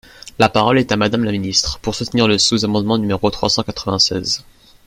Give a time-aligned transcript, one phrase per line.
[0.39, 4.43] La parole est à Madame la ministre, pour soutenir le sous-amendement numéro trois cent quatre-vingt-seize.